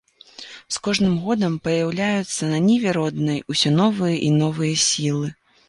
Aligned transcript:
З 0.77 0.79
кожным 0.87 1.11
годам 1.25 1.53
паяўляюцца 1.67 2.49
на 2.55 2.63
ніве 2.69 2.89
роднай 2.99 3.39
усё 3.57 3.75
новыя 3.79 4.19
і 4.27 4.35
новыя 4.43 4.83
сілы. 4.89 5.35